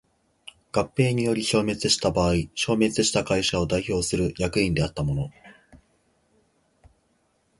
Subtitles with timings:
[0.71, 5.29] 合併により消滅した場合消滅した会社を代表する役員であった者